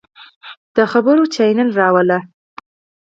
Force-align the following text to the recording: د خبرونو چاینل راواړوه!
د 0.75 0.77
خبرونو 0.91 1.31
چاینل 1.35 1.69
راواړوه! 1.79 2.19